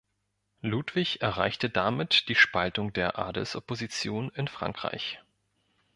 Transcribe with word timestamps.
Ludwig 0.63 1.21
erreichte 1.21 1.69
damit 1.69 2.27
die 2.27 2.33
Spaltung 2.33 2.91
der 2.91 3.19
Adelsopposition 3.19 4.31
in 4.33 4.47
Frankreich. 4.47 5.21